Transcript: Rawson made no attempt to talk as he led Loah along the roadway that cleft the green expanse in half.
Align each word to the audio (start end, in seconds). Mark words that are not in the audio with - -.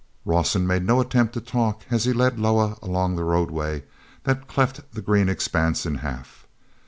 Rawson 0.25 0.65
made 0.65 0.83
no 0.83 0.99
attempt 0.99 1.35
to 1.35 1.41
talk 1.41 1.83
as 1.91 2.05
he 2.05 2.11
led 2.11 2.39
Loah 2.39 2.75
along 2.81 3.15
the 3.15 3.23
roadway 3.23 3.83
that 4.23 4.47
cleft 4.47 4.81
the 4.95 5.01
green 5.03 5.29
expanse 5.29 5.85
in 5.85 5.99
half. 6.01 6.47